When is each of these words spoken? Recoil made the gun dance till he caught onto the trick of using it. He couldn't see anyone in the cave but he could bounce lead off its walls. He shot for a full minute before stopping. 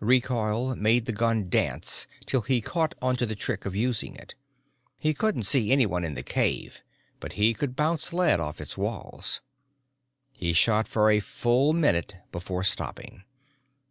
Recoil 0.00 0.76
made 0.76 1.06
the 1.06 1.12
gun 1.14 1.48
dance 1.48 2.06
till 2.26 2.42
he 2.42 2.60
caught 2.60 2.94
onto 3.00 3.24
the 3.24 3.34
trick 3.34 3.64
of 3.64 3.74
using 3.74 4.14
it. 4.14 4.34
He 4.98 5.14
couldn't 5.14 5.44
see 5.44 5.72
anyone 5.72 6.04
in 6.04 6.12
the 6.12 6.22
cave 6.22 6.82
but 7.20 7.32
he 7.40 7.54
could 7.54 7.74
bounce 7.74 8.12
lead 8.12 8.38
off 8.38 8.60
its 8.60 8.76
walls. 8.76 9.40
He 10.36 10.52
shot 10.52 10.88
for 10.88 11.10
a 11.10 11.20
full 11.20 11.72
minute 11.72 12.16
before 12.30 12.64
stopping. 12.64 13.24